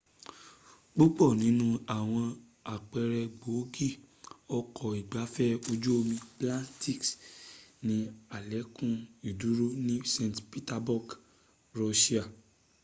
púpọ̀ 0.95 1.29
nínú 1.43 1.67
àwọn 1.97 2.25
àpẹrẹ 2.73 3.21
gbòógi 3.39 3.87
ọkọ̀ 4.57 4.89
ìgbafẹ 4.99 5.45
ojú 5.69 5.89
omi 5.99 6.17
baltic 6.39 6.99
ni 7.85 7.95
àlékún 8.35 8.93
ìdúró 9.29 9.67
ní 9.87 9.95
st 10.13 10.37
petersburg 10.51 11.05
russia 11.79 12.21